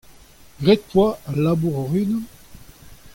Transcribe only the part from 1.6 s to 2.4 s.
hoc'h-unan.